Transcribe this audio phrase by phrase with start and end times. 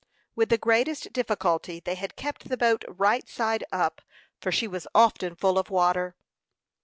[0.33, 4.01] With the greatest difficulty they had kept the boat right side up,
[4.39, 6.15] for she was often full of water.